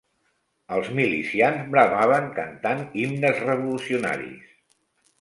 Els 0.77 0.89
milicians 0.99 1.69
bramaven 1.77 2.27
cantant 2.41 2.83
himnes 3.03 3.47
revolucionaris 3.47 4.53